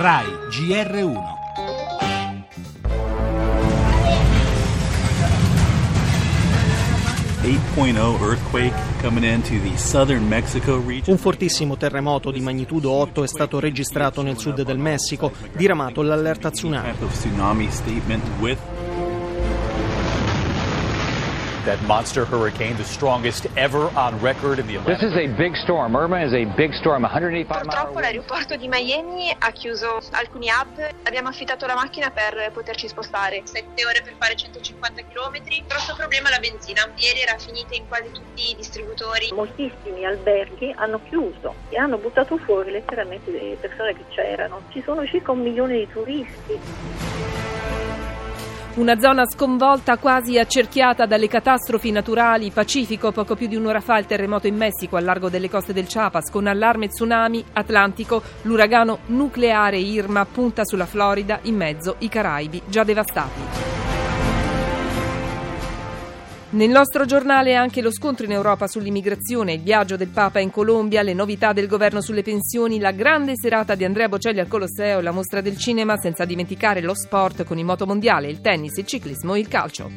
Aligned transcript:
RAI 0.00 0.26
GR1 0.48 1.36
Un 11.10 11.18
fortissimo 11.18 11.76
terremoto 11.76 12.30
di 12.30 12.38
magnitudo 12.38 12.92
8 12.92 13.24
è 13.24 13.26
stato 13.26 13.58
registrato 13.58 14.22
nel 14.22 14.38
sud 14.38 14.62
del 14.62 14.78
Messico, 14.78 15.32
diramato 15.56 16.02
l'allerta 16.02 16.50
tsunami. 16.50 16.90
That 21.68 21.82
monster 21.82 22.24
hurricane, 22.24 22.74
the 22.78 22.84
strongest 22.84 23.46
ever 23.54 23.90
on 23.94 24.18
record 24.22 24.58
in 24.58 24.66
the 24.66 24.76
Atlantic. 24.76 25.00
This 25.00 25.12
is 25.12 25.16
a 25.18 25.26
big 25.36 25.54
storm. 25.54 25.94
Irma 25.94 26.24
is 26.24 26.32
a 26.32 26.46
big 26.56 26.72
storm, 26.72 27.02
185 27.02 27.68
Purtroppo 27.68 28.00
l'aeroporto 28.00 28.56
di 28.56 28.68
Miami 28.68 29.30
ha 29.38 29.50
chiuso 29.50 30.00
alcuni 30.12 30.48
hub, 30.48 30.80
abbiamo 31.02 31.28
affittato 31.28 31.66
la 31.66 31.74
macchina 31.74 32.10
per 32.10 32.52
poterci 32.54 32.88
spostare. 32.88 33.42
7 33.44 33.84
ore 33.84 34.00
per 34.02 34.14
fare 34.16 34.34
150 34.34 35.02
km. 35.12 35.42
Il 35.44 35.64
grosso 35.68 35.94
problema 35.94 36.28
è 36.28 36.30
la 36.30 36.38
benzina. 36.38 36.88
Ieri 36.94 37.20
era 37.20 37.36
finita 37.36 37.74
in 37.74 37.86
quasi 37.86 38.12
tutti 38.12 38.50
i 38.50 38.56
distributori. 38.56 39.28
Moltissimi 39.34 40.06
alberghi 40.06 40.72
hanno 40.74 41.00
chiuso 41.06 41.54
e 41.68 41.76
hanno 41.76 41.98
buttato 41.98 42.38
fuori 42.38 42.70
letteralmente 42.70 43.30
le 43.30 43.58
persone 43.60 43.92
che 43.92 44.04
c'erano. 44.08 44.62
Ci 44.70 44.80
sono 44.82 45.04
circa 45.04 45.32
un 45.32 45.40
milione 45.40 45.76
di 45.76 45.88
turisti. 45.88 47.57
Una 48.78 49.00
zona 49.00 49.26
sconvolta, 49.28 49.98
quasi 49.98 50.38
accerchiata 50.38 51.04
dalle 51.04 51.26
catastrofi 51.26 51.90
naturali. 51.90 52.52
Pacifico, 52.52 53.10
poco 53.10 53.34
più 53.34 53.48
di 53.48 53.56
un'ora 53.56 53.80
fa 53.80 53.98
il 53.98 54.06
terremoto 54.06 54.46
in 54.46 54.54
Messico, 54.54 54.94
al 54.94 55.02
largo 55.02 55.28
delle 55.28 55.50
coste 55.50 55.72
del 55.72 55.88
Chiapas, 55.88 56.30
con 56.30 56.46
allarme 56.46 56.86
tsunami. 56.86 57.44
Atlantico, 57.54 58.22
l'uragano 58.42 59.00
nucleare 59.06 59.78
Irma 59.78 60.24
punta 60.26 60.64
sulla 60.64 60.86
Florida, 60.86 61.40
in 61.42 61.56
mezzo 61.56 61.96
i 61.98 62.08
Caraibi, 62.08 62.62
già 62.66 62.84
devastati. 62.84 63.67
Nel 66.50 66.70
nostro 66.70 67.04
giornale 67.04 67.54
anche 67.54 67.82
lo 67.82 67.92
scontro 67.92 68.24
in 68.24 68.32
Europa 68.32 68.66
sull'immigrazione, 68.66 69.52
il 69.52 69.60
viaggio 69.60 69.96
del 69.96 70.08
Papa 70.08 70.38
in 70.38 70.50
Colombia, 70.50 71.02
le 71.02 71.12
novità 71.12 71.52
del 71.52 71.66
governo 71.66 72.00
sulle 72.00 72.22
pensioni, 72.22 72.78
la 72.78 72.92
grande 72.92 73.34
serata 73.36 73.74
di 73.74 73.84
Andrea 73.84 74.08
Bocelli 74.08 74.40
al 74.40 74.48
Colosseo, 74.48 75.02
la 75.02 75.10
mostra 75.10 75.42
del 75.42 75.58
cinema, 75.58 75.98
senza 75.98 76.24
dimenticare 76.24 76.80
lo 76.80 76.94
sport 76.94 77.44
con 77.44 77.58
il 77.58 77.66
motomondiale, 77.66 78.30
il 78.30 78.40
tennis, 78.40 78.78
il 78.78 78.86
ciclismo 78.86 79.34
e 79.34 79.40
il 79.40 79.48
calcio. 79.48 79.90